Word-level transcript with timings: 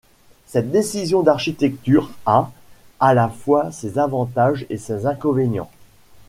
Cette 0.47 0.71
décision 0.71 1.21
d'architecture 1.21 2.09
a 2.25 2.49
à 2.99 3.13
la 3.13 3.29
fois 3.29 3.71
ses 3.71 3.99
avantages 3.99 4.65
et 4.71 4.77
ses 4.77 5.05
inconvénients. 5.05 5.69